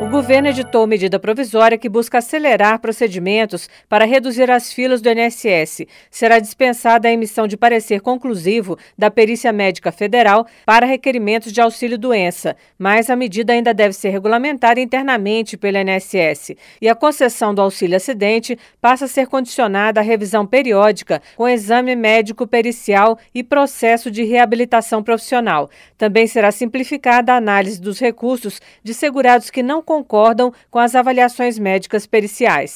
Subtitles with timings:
[0.00, 5.86] O governo editou medida provisória que busca acelerar procedimentos para reduzir as filas do INSS.
[6.08, 12.56] Será dispensada a emissão de parecer conclusivo da Perícia Médica Federal para requerimentos de auxílio-doença,
[12.78, 16.54] mas a medida ainda deve ser regulamentada internamente pelo INSS.
[16.80, 22.46] E a concessão do auxílio-acidente passa a ser condicionada à revisão periódica com exame médico
[22.46, 25.68] pericial e processo de reabilitação profissional.
[25.98, 31.58] Também será simplificada a análise dos recursos de segurados que não concordam com as avaliações
[31.58, 32.74] médicas periciais.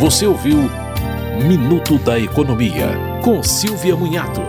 [0.00, 0.58] Você ouviu
[1.46, 2.88] Minuto da Economia,
[3.22, 4.40] com Silvia Munhato.